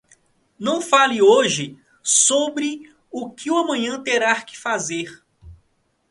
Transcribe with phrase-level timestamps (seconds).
[0.57, 5.23] Não fale hoje sobre o que o amanhã terá que fazer.